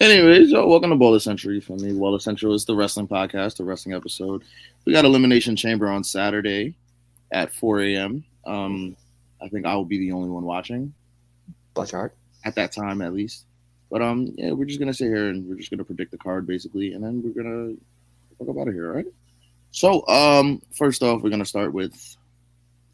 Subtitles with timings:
[0.00, 1.60] Anyways, yo, welcome to Baller Central.
[1.60, 4.42] For me, Baller Central is the wrestling podcast, the wrestling episode.
[4.84, 6.74] We got Elimination Chamber on Saturday
[7.30, 8.24] at 4 a.m.
[8.44, 8.96] Um,
[9.40, 10.92] I think I will be the only one watching.
[11.92, 12.12] Your.
[12.44, 13.44] At that time, at least.
[13.90, 16.46] But um, yeah, we're just gonna sit here and we're just gonna predict the card
[16.46, 17.74] basically, and then we're gonna
[18.38, 19.06] talk about it here, all right?
[19.70, 22.16] So um, first off, we're gonna start with.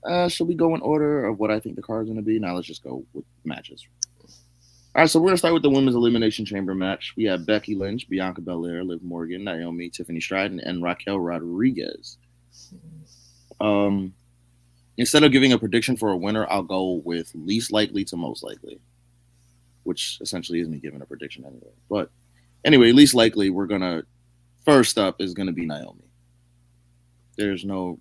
[0.05, 2.39] Uh, should we go in order of what I think the card's gonna be?
[2.39, 3.87] Now let's just go with matches.
[4.95, 7.15] All right, so we're gonna start with the women's elimination chamber match.
[7.17, 12.17] We have Becky Lynch, Bianca Belair, Liv Morgan, Naomi, Tiffany Stratton, and Raquel Rodriguez.
[13.61, 14.15] Um,
[14.97, 18.43] instead of giving a prediction for a winner, I'll go with least likely to most
[18.43, 18.81] likely,
[19.85, 21.73] which essentially is me giving a prediction anyway.
[21.91, 22.11] But
[22.65, 24.05] anyway, least likely, we're gonna
[24.65, 26.11] first up is gonna be Naomi.
[27.37, 28.01] There's no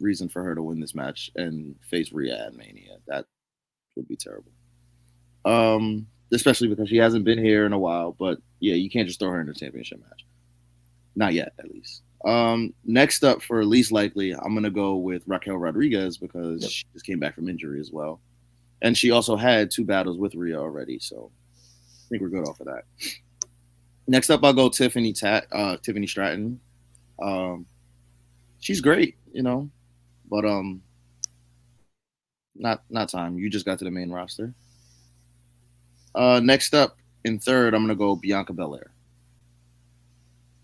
[0.00, 2.98] reason for her to win this match and face Rhea at Mania.
[3.06, 3.24] That
[3.96, 4.52] would be terrible.
[5.48, 8.12] Um, especially because she hasn't been here in a while.
[8.12, 10.26] But yeah, you can't just throw her in a championship match.
[11.16, 12.02] Not yet, at least.
[12.24, 16.70] Um, next up for least likely, I'm gonna go with Raquel Rodriguez because yep.
[16.70, 18.20] she just came back from injury as well,
[18.82, 22.60] and she also had two battles with Rhea already, so I think we're good off
[22.60, 22.84] of that.
[24.08, 26.58] Next up, I'll go Tiffany Tat, uh, Tiffany Stratton.
[27.22, 27.66] Um,
[28.58, 29.70] she's great, you know,
[30.28, 30.82] but um,
[32.56, 33.38] not not time.
[33.38, 34.52] You just got to the main roster.
[36.14, 38.90] Uh, next up in third, I'm gonna go Bianca Belair.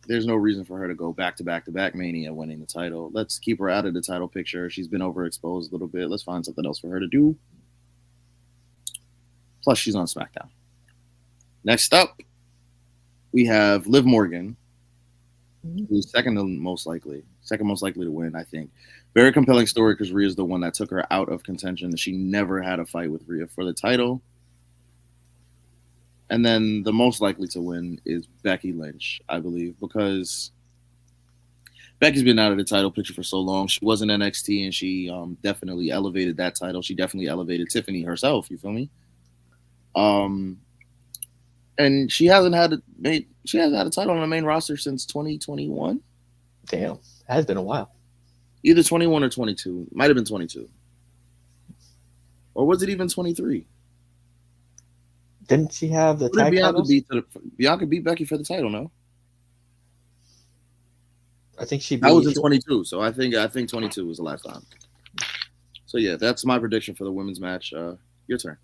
[0.06, 2.67] There's no reason for her to go back to back to back Mania winning the
[2.67, 3.11] title.
[3.14, 4.69] Let's keep her out of the title picture.
[4.69, 6.11] She's been overexposed a little bit.
[6.11, 7.37] Let's find something else for her to do.
[9.62, 10.48] Plus, she's on SmackDown.
[11.65, 12.20] Next up,
[13.33, 14.56] we have Liv Morgan,
[15.89, 18.70] who's second most likely, second most likely to win, I think.
[19.15, 21.97] Very compelling story because Rhea's the one that took her out of contention.
[21.97, 24.20] She never had a fight with Rhea for the title.
[26.30, 30.53] And then the most likely to win is Becky Lynch, I believe, because
[32.00, 33.66] Becky's been out of the title picture for so long.
[33.66, 36.82] She was in NXT and she um, definitely elevated that title.
[36.82, 38.50] She definitely elevated Tiffany herself.
[38.50, 38.91] You feel me?
[39.94, 40.59] Um,
[41.78, 44.77] and she hasn't had a made she hasn't had a title on the main roster
[44.77, 46.00] since 2021.
[46.66, 47.93] Damn, it has been a while.
[48.62, 49.88] Either 21 or 22.
[49.93, 50.69] Might have been 22.
[52.54, 53.66] Or was it even 23?
[55.49, 57.25] Didn't she have the tag Bianca beat, the,
[57.56, 58.91] Bianca beat Becky for the title, no?
[61.59, 62.84] I think she beat, that was in 22.
[62.84, 64.62] So I think I think 22 was the last time.
[65.87, 67.72] So yeah, that's my prediction for the women's match.
[67.72, 67.94] Uh,
[68.27, 68.56] your turn.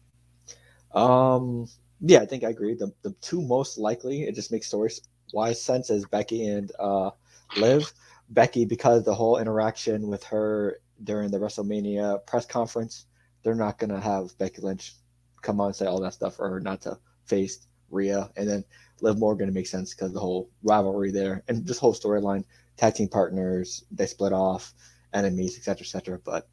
[0.94, 1.68] Um,
[2.00, 2.74] yeah, I think I agree.
[2.74, 4.90] The the two most likely, it just makes story
[5.32, 7.10] wise sense is Becky and uh,
[7.56, 7.92] Liv.
[8.30, 13.06] Becky because the whole interaction with her during the WrestleMania press conference,
[13.42, 14.94] they're not gonna have Becky Lynch
[15.42, 18.30] come on and say all that stuff for her not to face Rhea.
[18.36, 18.64] And then
[19.00, 22.44] Liv Morgan to make sense because the whole rivalry there and this whole storyline,
[22.76, 24.74] tag team partners, they split off,
[25.12, 26.18] enemies, etc., etc.
[26.24, 26.48] But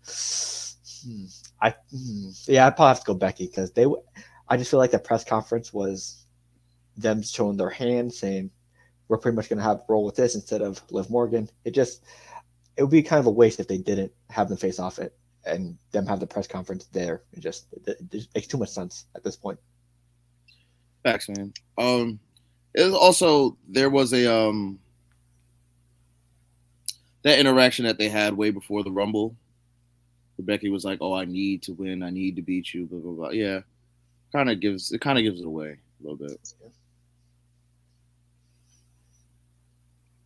[1.04, 1.26] hmm,
[1.62, 3.86] I, hmm, yeah, I probably have to go Becky because they,
[4.48, 6.26] I just feel like the press conference was
[6.96, 8.52] them showing their hand, saying
[9.08, 11.50] we're pretty much going to have roll with this instead of Liv Morgan.
[11.64, 12.04] It just,
[12.76, 15.14] it would be kind of a waste if they didn't have them face off it
[15.48, 17.22] and them have the press conference there.
[17.34, 19.60] It just it, it makes too much sense at this point.
[21.04, 21.54] Facts, man.
[21.78, 22.20] Um,
[22.74, 24.80] it also there was a um
[27.24, 29.36] that interaction that they had way before the Rumble.
[30.40, 32.04] Becky was like, "Oh, I need to win.
[32.04, 33.30] I need to beat you." Blah blah blah.
[33.30, 33.62] Yeah,
[34.32, 36.54] kind of gives it kind of gives it away a little bit.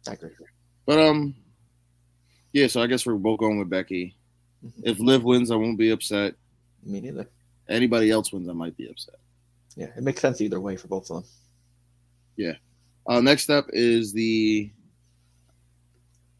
[0.07, 0.31] I agree.
[0.85, 1.35] But um,
[2.51, 2.67] yeah.
[2.67, 4.15] So I guess we're both going with Becky.
[4.65, 4.81] Mm-hmm.
[4.83, 6.35] If Liv wins, I won't be upset.
[6.83, 7.27] Me neither.
[7.69, 9.15] Anybody else wins, I might be upset.
[9.75, 11.31] Yeah, it makes sense either way for both of them.
[12.35, 12.53] Yeah.
[13.07, 14.69] Uh, next up is the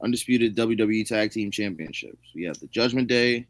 [0.04, 2.30] undisputed WWE Tag Team Championships.
[2.36, 3.48] We have the Judgment Day,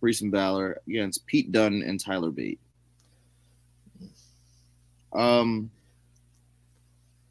[0.00, 2.60] Priest and Balor against Pete Dunne and Tyler Bate.
[5.12, 5.70] Um,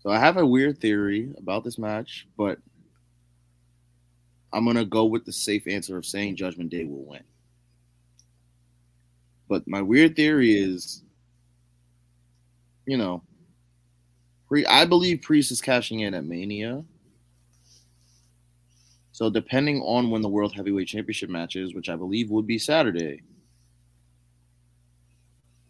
[0.01, 2.59] so I have a weird theory about this match, but
[4.53, 7.23] I'm gonna go with the safe answer of saying Judgment Day will win.
[9.47, 11.03] But my weird theory is,
[12.85, 13.23] you know,
[14.67, 16.83] I believe Priest is cashing in at Mania.
[19.13, 22.57] So depending on when the World Heavyweight Championship match is, which I believe would be
[22.57, 23.23] Saturday,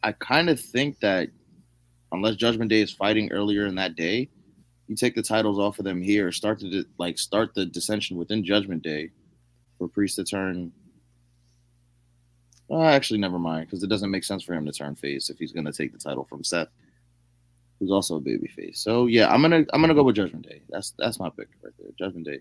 [0.04, 1.30] I kind of think that
[2.12, 4.30] unless Judgment Day is fighting earlier in that day,
[4.92, 8.44] you take the titles off of them here, start to like start the dissension within
[8.44, 9.12] Judgment Day
[9.78, 10.74] for Priest to turn.
[12.70, 15.40] Uh, actually, never mind, because it doesn't make sense for him to turn face if
[15.40, 16.68] he's going to take the title from Seth.
[17.80, 18.80] who's also a babyface.
[18.80, 20.62] So yeah, I'm gonna I'm gonna go with Judgment Day.
[20.70, 21.88] That's that's my pick right there.
[21.98, 22.40] Judgment Day.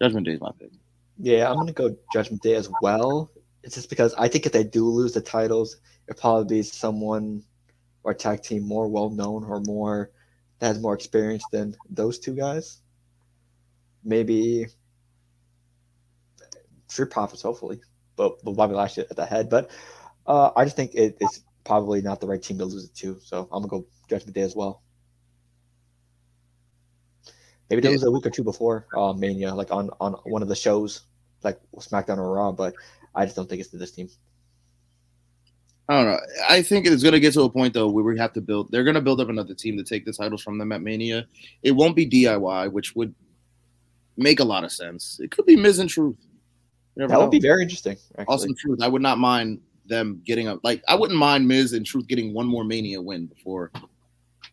[0.00, 0.72] Judgment Day is my pick.
[1.18, 3.30] Yeah, I'm gonna go Judgment Day as well.
[3.62, 5.78] It's just because I think if they do lose the titles,
[6.08, 7.42] it'll probably be someone
[8.04, 10.10] or tag team more well known or more
[10.58, 12.80] that has more experience than those two guys.
[14.04, 14.66] Maybe
[16.88, 17.80] Street Profits, hopefully,
[18.16, 19.50] but, but Bobby Lashley at the head.
[19.50, 19.70] But
[20.26, 23.18] uh, I just think it, it's probably not the right team to lose it to.
[23.20, 24.82] So I'm gonna go Judgment Day as well.
[27.68, 30.48] Maybe they was a week or two before uh, Mania, like on on one of
[30.48, 31.02] the shows,
[31.42, 32.52] like SmackDown or Raw.
[32.52, 32.74] But
[33.14, 34.08] I just don't think it's to this team.
[35.88, 36.20] I don't know.
[36.48, 38.70] I think it's gonna get to a point though where we have to build.
[38.72, 41.26] They're gonna build up another team to take the titles from them at Mania.
[41.62, 43.14] It won't be DIY, which would
[44.16, 45.20] make a lot of sense.
[45.22, 46.16] It could be Miz and Truth.
[46.96, 47.28] That would know.
[47.28, 47.96] be very interesting.
[48.18, 48.24] Actually.
[48.26, 48.82] Also, Truth.
[48.82, 50.60] I would not mind them getting up.
[50.64, 53.70] Like I wouldn't mind Miz and Truth getting one more Mania win before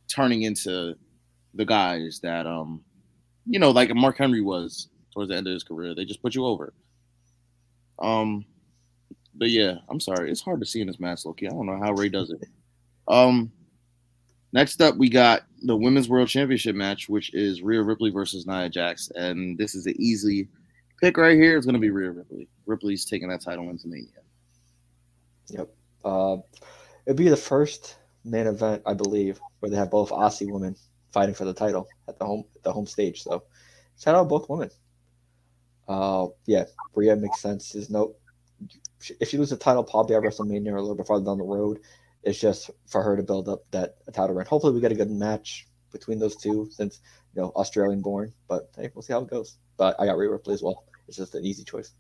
[0.08, 0.96] turning into
[1.56, 2.82] the guys that um,
[3.48, 5.96] you know, like Mark Henry was towards the end of his career.
[5.96, 6.74] They just put you over.
[8.00, 8.46] Um,
[9.36, 10.32] but yeah, I'm sorry.
[10.32, 11.48] It's hard to see in this match, Loki.
[11.48, 12.48] I don't know how Ray does it.
[13.08, 13.52] Um,
[14.52, 18.70] next up, we got the Women's World Championship match, which is Rhea Ripley versus Nia
[18.70, 20.48] Jax, and this is an easy
[21.02, 21.58] pick right here.
[21.58, 22.48] It's going to be Rhea Ripley.
[22.66, 24.08] Ripley's taking that title into Mania.
[26.04, 26.38] Uh,
[27.06, 30.76] it'd be the first main event, I believe, where they have both Aussie women
[31.12, 33.24] fighting for the title at the home the home stage.
[33.24, 33.44] So
[34.00, 34.70] shout out both women.
[35.88, 36.66] Uh, yeah,
[36.96, 37.72] Rhea makes sense.
[37.72, 38.16] There's no
[39.20, 41.44] if she loses the title, probably at WrestleMania or a little bit farther down the
[41.44, 41.80] road.
[42.24, 44.46] It's just for her to build up that title run.
[44.46, 47.02] Hopefully, we get a good match between those two, since
[47.36, 48.34] you know Australian born.
[48.48, 49.58] But hey, we'll see how it goes.
[49.78, 50.86] But I got Rhea Ripley as well.
[51.08, 51.92] It's just an easy choice.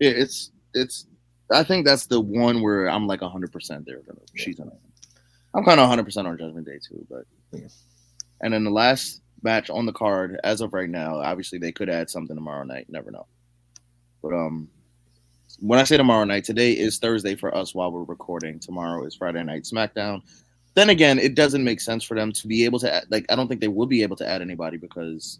[0.00, 1.06] Yeah, it's it's.
[1.52, 4.00] I think that's the one where I'm like 100 percent there.
[4.00, 4.72] Gonna, she's gonna.
[5.54, 7.24] I'm kind of 100 percent on Judgment Day too, but.
[7.52, 7.68] Yeah.
[8.40, 11.88] And then the last match on the card, as of right now, obviously they could
[11.88, 12.86] add something tomorrow night.
[12.88, 13.26] Never know.
[14.22, 14.68] But um,
[15.60, 18.58] when I say tomorrow night, today is Thursday for us while we're recording.
[18.58, 20.22] Tomorrow is Friday night SmackDown.
[20.74, 23.24] Then again, it doesn't make sense for them to be able to add, like.
[23.30, 25.38] I don't think they would be able to add anybody because,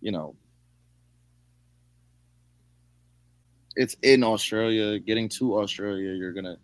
[0.00, 0.34] you know,
[3.76, 4.98] it's in Australia.
[4.98, 6.56] Getting to Australia, you're gonna,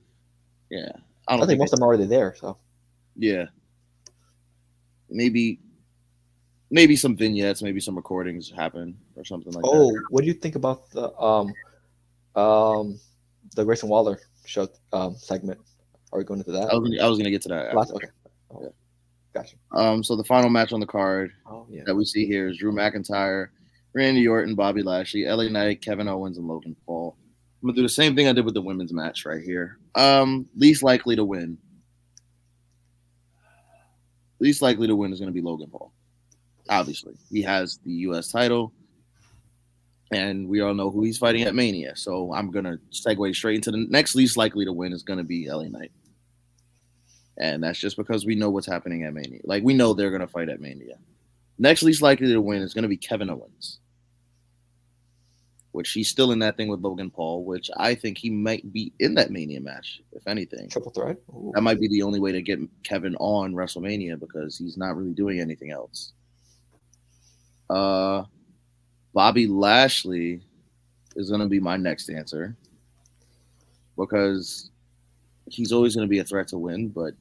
[0.71, 0.93] yeah.
[1.29, 2.35] I I don't think most of them are already there.
[2.37, 2.57] So
[3.17, 3.47] yeah.
[5.09, 5.61] Maybe,
[6.71, 10.05] maybe some vignettes, maybe some recordings happen or something like Oh, that.
[10.11, 11.53] what do you think about the um
[12.37, 12.99] um
[13.55, 15.59] the Grayson Waller show um segment?
[16.13, 16.71] Are we going into that?
[16.71, 17.75] I was, gonna, I was gonna get to that.
[17.75, 18.07] Last, okay.
[18.51, 18.73] Oh,
[19.35, 19.57] Gotcha.
[19.73, 21.83] Um, so the final match on the card Oh yeah.
[21.85, 23.49] that we see here is Drew McIntyre,
[23.93, 27.17] Randy Orton, Bobby Lashley, LA Knight, Kevin Owens, and Logan Paul.
[27.63, 29.79] I'm gonna do the same thing I did with the women's match right here.
[29.95, 31.59] Um, least likely to win.
[34.39, 35.93] Least likely to win is gonna be Logan Paul.
[36.69, 38.29] Obviously, he has the U.S.
[38.29, 38.73] title,
[40.13, 41.97] and we all know who he's fighting at Mania.
[41.97, 45.49] So I'm gonna segue straight into the next least likely to win is gonna be
[45.49, 45.93] LA Knight,
[47.39, 49.41] and that's just because we know what's happening at Mania.
[49.45, 50.97] Like we know they're gonna fight at Mania.
[51.59, 53.79] Next least likely to win is going to be Kevin Owens,
[55.73, 58.93] which he's still in that thing with Logan Paul, which I think he might be
[59.01, 60.69] in that Mania match, if anything.
[60.69, 61.17] Triple threat.
[61.31, 61.53] Ooh.
[61.55, 65.15] That might be the only way to get Kevin on WrestleMania because he's not really
[65.15, 66.13] doing anything else.
[67.71, 68.25] Uh,
[69.17, 70.43] Bobby Lashley
[71.15, 72.55] is going to be my next answer
[73.97, 74.69] because
[75.49, 77.15] he's always going to be a threat to win, but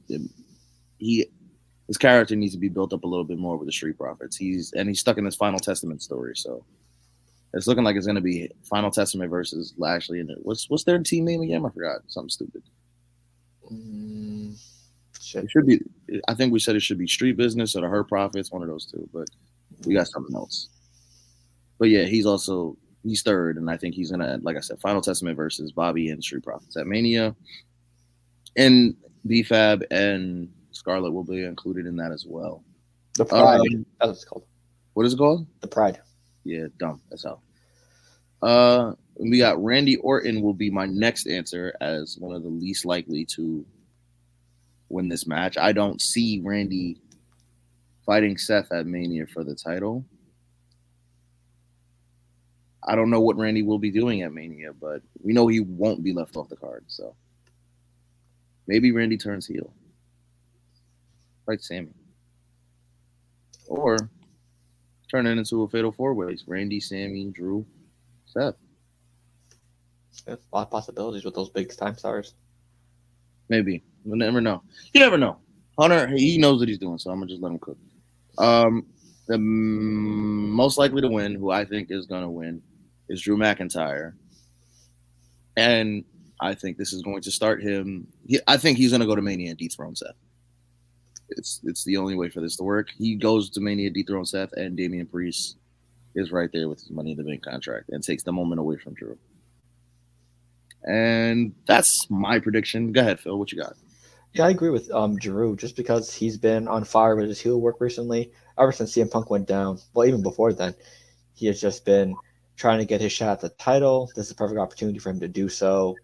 [0.98, 1.26] he
[1.86, 4.36] his character needs to be built up a little bit more with the Street Profits.
[4.36, 6.66] He's and he's stuck in this Final Testament story, so
[7.54, 10.20] it's looking like it's going to be Final Testament versus Lashley.
[10.20, 11.64] And what's what's their team name again?
[11.64, 12.02] I forgot.
[12.08, 12.62] Something stupid.
[13.72, 14.54] Mm.
[15.34, 15.80] It should be.
[16.28, 18.68] I think we said it should be Street Business or the Her Profits, one of
[18.68, 19.08] those two.
[19.14, 19.28] But
[19.86, 20.68] we got something else.
[21.78, 25.00] But yeah, he's also he's third, and I think he's gonna, like I said, Final
[25.00, 27.34] Testament versus Bobby and Street Profits at Mania,
[28.56, 32.62] and BFAB and Scarlett will be included in that as well.
[33.16, 33.60] The pride.
[33.60, 34.44] Um, That's what it's called.
[34.94, 35.46] what is it called?
[35.60, 36.00] The pride.
[36.44, 37.00] Yeah, dumb.
[37.10, 37.40] That's how.
[38.42, 42.84] Uh, we got Randy Orton will be my next answer as one of the least
[42.84, 43.64] likely to
[44.88, 45.56] win this match.
[45.56, 46.98] I don't see Randy
[48.04, 50.04] fighting Seth at Mania for the title.
[52.86, 56.04] I don't know what Randy will be doing at Mania, but we know he won't
[56.04, 56.84] be left off the card.
[56.86, 57.14] So
[58.66, 59.72] maybe Randy turns heel.
[61.44, 61.92] Fight Sammy.
[63.68, 63.96] Or
[65.10, 66.44] turn it into a fatal four ways.
[66.46, 67.66] Randy, Sammy, Drew,
[68.26, 68.54] Seth.
[70.24, 72.34] There's a lot of possibilities with those big time stars.
[73.48, 73.82] Maybe.
[74.04, 74.62] We'll never know.
[74.92, 75.38] You never know.
[75.78, 77.76] Hunter, he knows what he's doing, so I'm gonna just let him cook.
[78.38, 78.86] Um,
[79.26, 82.62] the most likely to win, who I think is gonna win,
[83.08, 84.14] is Drew McIntyre,
[85.56, 86.04] and
[86.40, 88.06] I think this is going to start him.
[88.26, 90.14] He, I think he's gonna go to Mania and dethrone Seth.
[91.30, 92.90] It's it's the only way for this to work.
[92.96, 95.56] He goes to Mania, dethrone Seth, and Damian Priest
[96.14, 98.76] is right there with his Money in the Bank contract and takes the moment away
[98.76, 99.18] from Drew.
[100.84, 102.92] And that's my prediction.
[102.92, 103.38] Go ahead, Phil.
[103.38, 103.74] What you got?
[104.32, 107.60] Yeah, I agree with um, Drew just because he's been on fire with his heel
[107.60, 108.32] work recently.
[108.58, 110.74] Ever since CM Punk went down, well, even before then,
[111.34, 112.14] he has just been
[112.56, 114.10] trying to get his shot at the title.
[114.14, 115.96] This is a perfect opportunity for him to do so.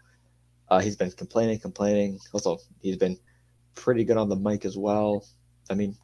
[0.69, 2.19] Uh, he's been complaining, complaining.
[2.33, 3.19] Also, he's been
[3.75, 5.25] pretty good on the mic as well.
[5.71, 5.97] I mean,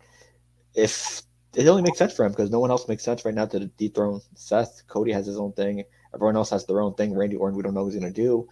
[0.74, 1.22] if
[1.54, 3.66] it only makes sense for him because no one else makes sense right now to
[3.78, 4.82] dethrone Seth.
[4.86, 5.84] Cody has his own thing.
[6.14, 7.14] Everyone else has their own thing.
[7.14, 8.48] Randy Orton, we don't know what he's going to do.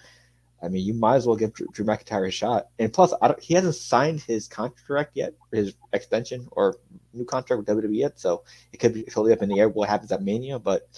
[0.63, 2.69] I mean, you might as well give Drew, McIntyre a shot.
[2.79, 6.77] And plus, he hasn't signed his contract yet, his extension or
[7.13, 8.19] new contract with WWE yet.
[8.19, 10.59] So it could be totally up in the air what happens at Mania.
[10.59, 10.89] But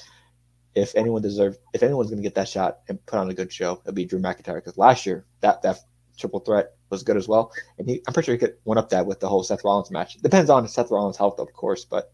[0.79, 3.53] if anyone deserves, if anyone's going to get that shot and put on a good
[3.53, 4.57] show, it'll be Drew McIntyre.
[4.57, 5.79] Because last year, that that
[6.17, 7.53] triple threat was good as well.
[7.79, 9.91] And he, I'm pretty sure he could one up that with the whole Seth Rollins
[9.91, 10.17] match.
[10.19, 11.85] Depends on Seth Rollins' health, of course.
[11.85, 12.13] But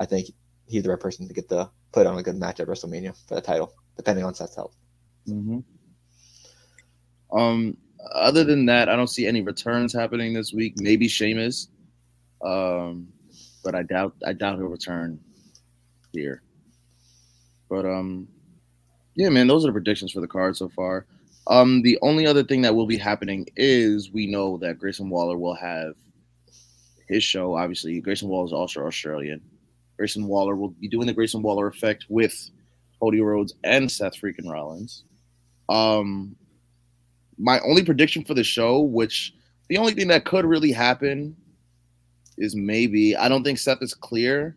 [0.00, 0.28] I think
[0.66, 3.34] he's the right person to get the put on a good match at WrestleMania for
[3.34, 4.76] the title, depending on Seth's health.
[5.28, 5.60] Mm-hmm.
[7.36, 7.76] Um,
[8.14, 10.74] other than that, I don't see any returns happening this week.
[10.76, 11.68] Maybe Sheamus,
[12.44, 13.08] um,
[13.64, 15.18] but I doubt I doubt he'll return
[16.12, 16.43] here.
[17.68, 18.28] But um,
[19.14, 21.06] yeah, man, those are the predictions for the card so far.
[21.46, 25.36] Um, the only other thing that will be happening is we know that Grayson Waller
[25.36, 25.94] will have
[27.08, 27.54] his show.
[27.56, 29.42] Obviously, Grayson Waller is also Australian.
[29.98, 32.50] Grayson Waller will be doing the Grayson Waller effect with
[33.00, 35.04] Cody Rhodes and Seth freaking Rollins.
[35.68, 36.34] Um,
[37.38, 39.34] my only prediction for the show, which
[39.68, 41.36] the only thing that could really happen
[42.38, 44.56] is maybe I don't think Seth is clear.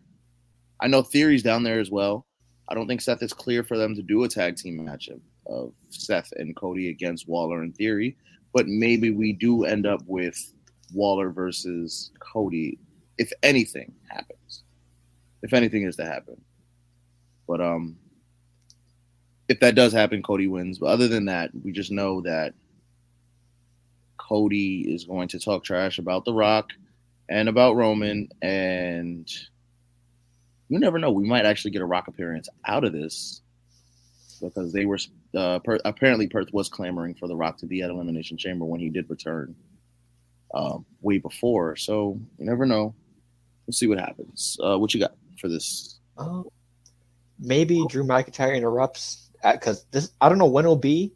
[0.80, 2.26] I know Theory's down there as well.
[2.68, 5.08] I don't think Seth is clear for them to do a tag team match
[5.46, 8.16] of, Seth and Cody against Waller and Theory,
[8.52, 10.52] but maybe we do end up with
[10.92, 12.78] Waller versus Cody
[13.16, 14.62] if anything happens.
[15.42, 16.40] If anything is to happen.
[17.46, 17.96] But um
[19.48, 20.78] if that does happen, Cody wins.
[20.78, 22.52] But other than that, we just know that
[24.18, 26.68] Cody is going to talk trash about The Rock
[27.30, 29.30] and about Roman, and
[30.68, 31.10] you never know.
[31.10, 33.42] We might actually get a Rock appearance out of this
[34.40, 34.98] because they were
[35.36, 38.80] uh, per, apparently Perth was clamoring for The Rock to be at Elimination Chamber when
[38.80, 39.54] he did return
[40.54, 41.76] um, way before.
[41.76, 42.94] So you never know.
[43.66, 44.56] We'll see what happens.
[44.62, 45.98] Uh, what you got for this?
[46.16, 46.42] Uh,
[47.38, 50.10] maybe Drew McIntyre interrupts because this.
[50.20, 51.12] I don't know when it'll be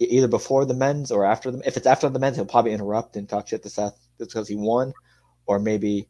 [0.00, 1.62] either before the men's or after them.
[1.64, 4.56] If it's after the men's, he'll probably interrupt and talk shit to Seth because he
[4.56, 4.92] won,
[5.46, 6.08] or maybe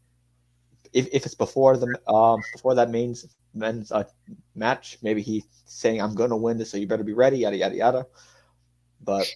[0.93, 4.05] if, if it's before the um before that men's men's uh,
[4.55, 7.75] match, maybe he's saying I'm gonna win this, so you better be ready, yada yada
[7.75, 8.07] yada.
[9.03, 9.27] But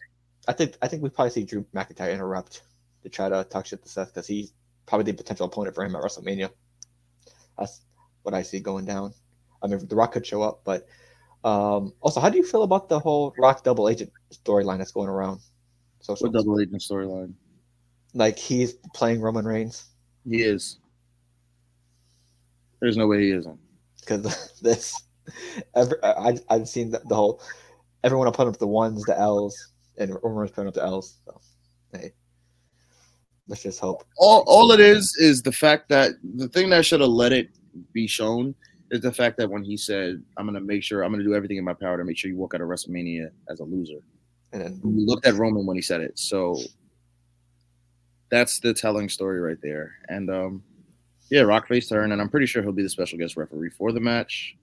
[0.48, 2.62] I think I think we probably see Drew McIntyre interrupt
[3.02, 4.52] to try to talk shit to Seth because he's
[4.86, 6.50] probably the potential opponent for him at WrestleMania.
[7.58, 7.80] That's
[8.22, 9.14] what I see going down.
[9.62, 10.86] I mean, The Rock could show up, but
[11.44, 15.08] um, also, how do you feel about the whole Rock double agent storyline that's going
[15.08, 15.40] around?
[16.00, 17.34] So, what double agent storyline?
[18.14, 19.84] Like he's playing Roman Reigns.
[20.28, 20.78] He is.
[22.80, 23.58] There's no way he isn't.
[24.00, 25.02] Because this,
[25.74, 27.42] every, I I've seen the, the whole.
[28.04, 31.18] Everyone will put up the ones, the L's, and Roman's putting up the L's.
[31.24, 31.40] So,
[31.92, 32.12] hey,
[33.48, 34.04] let's just hope.
[34.18, 37.48] All all it is is the fact that the thing that should have let it
[37.92, 38.54] be shown
[38.90, 41.28] is the fact that when he said, "I'm going to make sure I'm going to
[41.28, 43.64] do everything in my power to make sure you walk out of WrestleMania as a
[43.64, 44.00] loser,"
[44.52, 46.18] and then we looked at Roman when he said it.
[46.18, 46.56] So
[48.30, 49.94] that's the telling story right there.
[50.08, 50.62] And um,
[51.30, 53.92] yeah, Rock face turn, and I'm pretty sure he'll be the special guest referee for
[53.92, 54.56] the match.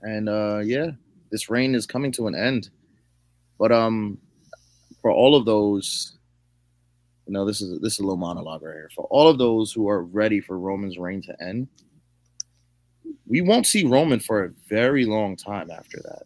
[0.00, 0.90] And uh, yeah,
[1.30, 2.70] this reign is coming to an end.
[3.58, 4.18] But um,
[5.02, 6.18] for all of those
[7.28, 8.90] you know, this is this is a little monologue right here.
[8.94, 11.68] For all of those who are ready for Roman's reign to end,
[13.26, 16.22] we won't see Roman for a very long time after that.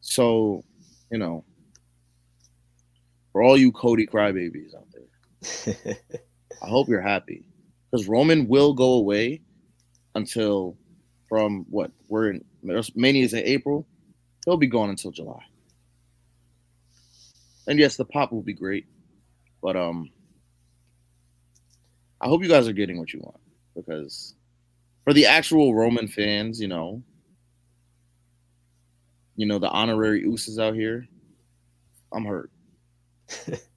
[0.00, 0.64] So,
[1.12, 1.44] you know,
[3.30, 4.85] for all you Cody crybabies out
[6.62, 7.46] I hope you're happy
[7.90, 9.42] because Roman will go away
[10.14, 10.76] until
[11.28, 12.44] from what we're in
[12.94, 13.86] Mania is in April.
[14.44, 15.42] He'll be gone until July.
[17.66, 18.86] And yes, the pop will be great,
[19.60, 20.10] but um,
[22.20, 23.40] I hope you guys are getting what you want
[23.74, 24.34] because
[25.04, 27.02] for the actual Roman fans, you know,
[29.34, 31.06] you know the honorary Usos out here,
[32.12, 32.50] I'm hurt.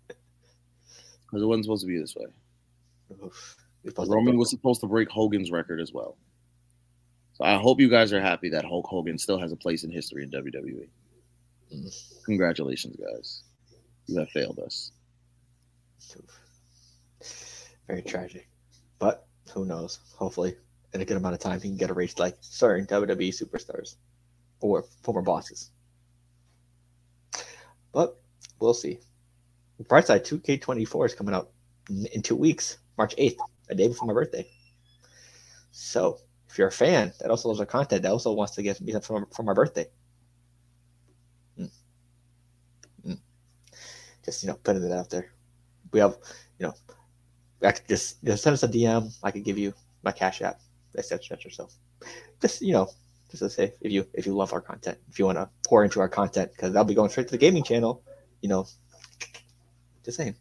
[1.30, 2.26] because it wasn't supposed to be this way.
[3.24, 3.56] Oof.
[3.84, 6.18] You're supposed to Roman was supposed to break Hogan's record as well.
[7.34, 9.92] So I hope you guys are happy that Hulk Hogan still has a place in
[9.92, 10.90] history in WWE.
[11.74, 12.26] Mm.
[12.26, 13.44] Congratulations, guys.
[14.08, 14.92] You have failed us.
[17.88, 18.48] Very tragic.
[18.98, 20.00] But who knows?
[20.16, 20.56] Hopefully,
[20.94, 23.96] in a good amount of time, he can get erased like certain WWE superstars
[24.62, 25.72] or former bosses.
[27.94, 28.20] But
[28.60, 29.00] we'll see.
[29.88, 31.52] Bright side 2K24 is coming out
[32.12, 33.38] in two weeks, March 8th,
[33.70, 34.46] a day before my birthday.
[35.72, 36.20] So,
[36.50, 38.94] if you're a fan that also loves our content, that also wants to get me
[39.02, 39.88] for, for my birthday,
[41.58, 41.72] Mm.
[43.08, 43.20] Mm.
[44.26, 45.32] just you know, putting it out there.
[45.92, 46.18] We have,
[46.58, 46.74] you know,
[47.62, 49.14] I could just, just send us a DM.
[49.24, 50.60] I could give you my cash app,
[50.98, 51.36] etc.
[51.38, 51.52] etc.
[51.52, 51.70] So,
[52.42, 52.90] just you know,
[53.30, 55.84] just to say, if you if you love our content, if you want to pour
[55.84, 58.04] into our content, because I'll be going straight to the gaming channel,
[58.42, 58.68] you know,
[60.04, 60.36] just saying.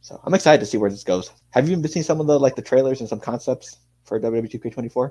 [0.00, 1.30] So I'm excited to see where this goes.
[1.50, 4.50] Have you been seeing some of the like the trailers and some concepts for WWE
[4.50, 5.10] 2K24?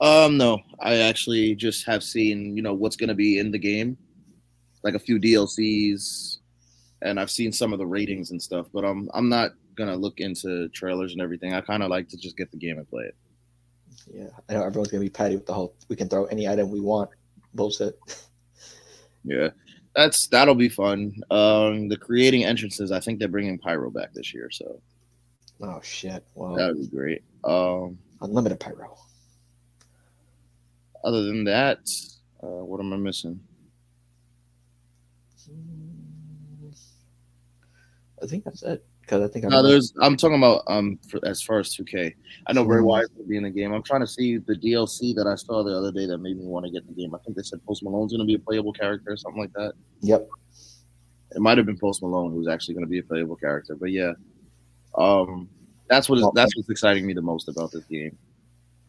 [0.00, 3.58] Um, no, I actually just have seen, you know, what's going to be in the
[3.58, 3.96] game,
[4.82, 6.38] like a few DLCs,
[7.02, 8.66] and I've seen some of the ratings and stuff.
[8.74, 11.54] But I'm I'm not gonna look into trailers and everything.
[11.54, 13.16] I kind of like to just get the game and play it.
[14.12, 16.70] Yeah, I know everyone's gonna be petty with the whole we can throw any item
[16.70, 17.10] we want
[17.54, 17.98] bullshit.
[19.24, 19.50] Yeah,
[19.94, 21.14] that's that'll be fun.
[21.30, 24.80] Um, the creating entrances, I think they're bringing pyro back this year, so
[25.62, 26.24] Oh shit!
[26.34, 27.22] Well, that would be great.
[27.44, 28.96] Um, unlimited pyro.
[31.04, 31.78] other than that,
[32.42, 33.40] uh, what am I missing?
[38.22, 38.84] I think that's it.
[39.02, 39.92] Because I think I'm there's.
[40.00, 42.14] I'm talking about um for, as far as 2K.
[42.46, 42.84] I know Bray Mhm.
[42.84, 43.72] Wyatt will be in the game.
[43.72, 46.44] I'm trying to see the DLC that I saw the other day that made me
[46.46, 47.14] want to get the game.
[47.14, 49.52] I think they said Post Malone's going to be a playable character or something like
[49.54, 49.72] that.
[50.00, 50.28] Yep.
[51.34, 53.90] It might have been Post Malone who's actually going to be a playable character, but
[53.90, 54.12] yeah,
[54.96, 55.48] um,
[55.88, 58.16] that's what is, that's what's exciting me the most about this game.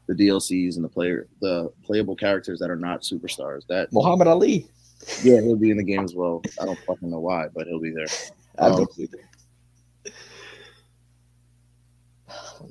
[0.08, 3.62] The DLCs and the player, the playable characters that are not superstars.
[3.70, 4.68] That Muhammad Ali.
[5.24, 6.42] yeah, he'll be in the game as well.
[6.62, 8.08] I don't fucking know why, but he'll be there.
[8.60, 9.18] I Um, don't either.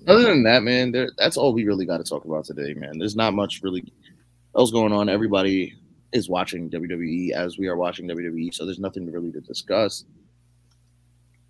[0.07, 2.99] Other than that, man, there, that's all we really got to talk about today, man.
[2.99, 3.93] There's not much really
[4.57, 5.09] else going on.
[5.09, 5.75] Everybody
[6.13, 10.05] is watching WWE as we are watching WWE, so there's nothing really to discuss.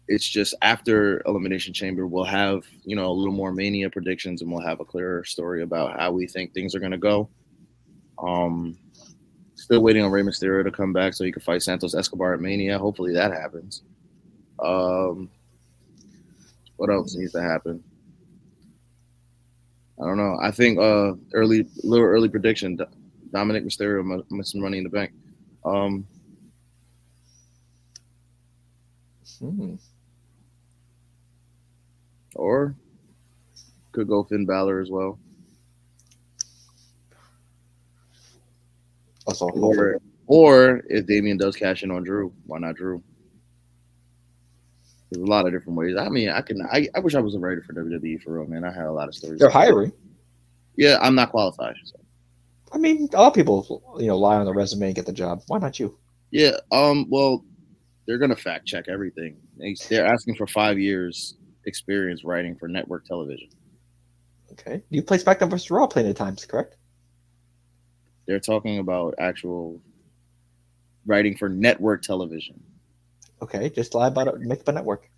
[0.09, 4.51] It's just after Elimination Chamber, we'll have you know a little more Mania predictions, and
[4.51, 7.29] we'll have a clearer story about how we think things are going to go.
[8.19, 8.79] Um,
[9.55, 12.41] still waiting on Rey Mysterio to come back so he can fight Santos Escobar at
[12.41, 12.79] Mania.
[12.79, 13.83] Hopefully that happens.
[14.59, 15.31] Um,
[16.77, 17.83] what else needs to happen?
[20.03, 20.37] I don't know.
[20.43, 22.77] I think uh early little early prediction
[23.33, 25.13] Dominik Mysterio mu- missing money in the bank.
[25.65, 26.07] Um
[29.39, 29.75] Hmm.
[32.37, 32.77] or
[33.93, 35.19] could go Finn Balor as well.
[39.27, 43.03] Also, Or or if Damian does cash in on Drew, why not Drew?
[45.13, 45.95] There's a lot of different ways.
[45.99, 48.47] I mean, I can I, I wish I was a writer for WWE for real,
[48.47, 48.65] man.
[48.65, 49.39] I had a lot of stories.
[49.41, 49.93] they're hiring.
[50.77, 51.75] Yeah, I'm not qualified.
[51.85, 52.01] So.
[52.73, 55.13] I mean, a lot of people, you know, lie on their resume and get the
[55.13, 55.43] job.
[55.49, 55.99] Why not you?
[56.31, 56.53] Yeah.
[56.71, 57.07] Um.
[57.11, 57.45] Well,
[58.07, 59.37] they're gonna fact check everything.
[59.59, 63.49] They- They're asking for five years experience writing for network television.
[64.53, 64.83] Okay.
[64.89, 66.77] You play SmackDown versus Raw plenty of times, correct?
[68.27, 69.81] They're talking about actual
[71.07, 72.63] writing for network television.
[73.43, 74.41] Okay, just lie about it.
[74.41, 75.11] Make up a network.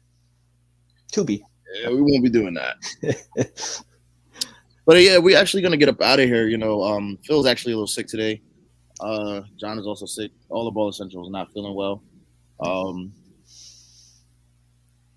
[1.12, 1.42] Tubi.
[1.74, 3.82] Yeah, we won't be doing that.
[4.87, 6.46] But yeah, we're actually gonna get up out of here.
[6.46, 8.42] You know, um, Phil's actually a little sick today.
[9.00, 10.30] Uh, John is also sick.
[10.50, 12.02] All the Baller Centrals not feeling well.
[12.60, 13.12] Um,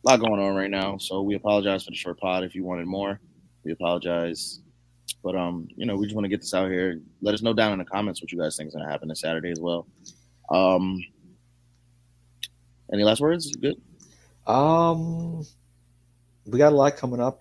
[0.06, 2.44] a lot going on right now, so we apologize for the short pod.
[2.44, 3.20] If you wanted more,
[3.64, 4.62] we apologize.
[5.22, 7.02] But um, you know, we just want to get this out here.
[7.22, 9.20] Let us know down in the comments what you guys think is gonna happen this
[9.20, 9.86] Saturday as well.
[10.50, 11.04] Um,
[12.92, 13.56] any last words?
[13.56, 13.82] Good.
[14.46, 15.46] Um,
[16.46, 17.40] we got a lot coming up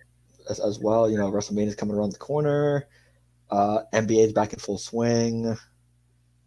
[0.51, 1.09] as, as well.
[1.09, 2.89] You know, WrestleMania is coming around the corner.
[3.51, 5.57] Uh, NBA is back in full swing.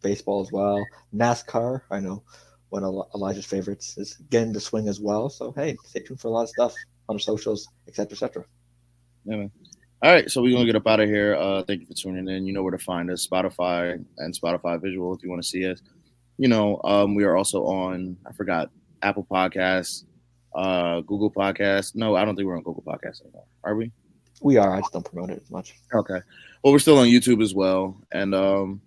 [0.01, 0.85] Baseball as well.
[1.13, 2.23] NASCAR, I know,
[2.69, 5.29] one of Elijah's favorites, is getting the swing as well.
[5.29, 6.73] So hey, stay tuned for a lot of stuff
[7.07, 8.45] on our socials, etc., etc.
[9.25, 9.51] Yeah, man.
[10.01, 11.35] All right, so we're gonna get up out of here.
[11.35, 12.45] Uh, thank you for tuning in.
[12.45, 15.69] You know where to find us: Spotify and Spotify Visual if you want to see
[15.69, 15.81] us.
[16.37, 18.15] You know, um, we are also on.
[18.25, 18.69] I forgot
[19.01, 20.05] Apple Podcasts,
[20.55, 21.95] uh, Google Podcasts.
[21.95, 23.45] No, I don't think we're on Google Podcasts anymore.
[23.63, 23.91] Are we?
[24.41, 24.73] We are.
[24.73, 25.75] I just don't promote it as much.
[25.93, 26.21] Okay.
[26.63, 28.81] Well, we're still on YouTube as well, and um,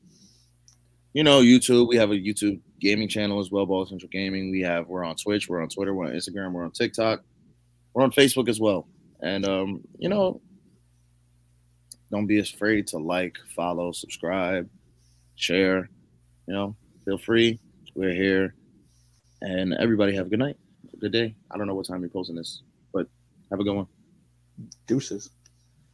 [1.13, 1.89] you know, YouTube.
[1.89, 4.51] We have a YouTube gaming channel as well, Baller Central Gaming.
[4.51, 7.23] We have we're on Twitch, we're on Twitter, we're on Instagram, we're on TikTok,
[7.95, 8.87] we're on Facebook as well.
[9.23, 10.41] And um, you know,
[12.11, 14.69] don't be afraid to like, follow, subscribe,
[15.37, 15.89] share.
[16.47, 17.59] You know, feel free.
[17.95, 18.55] We're here.
[19.43, 20.57] And everybody have a good night.
[21.01, 21.35] Good day.
[21.51, 23.09] I don't know what time you're posting this, but
[23.51, 23.89] have a good one.
[24.87, 25.31] Deuces.